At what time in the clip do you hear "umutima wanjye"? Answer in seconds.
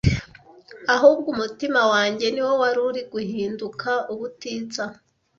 1.35-2.25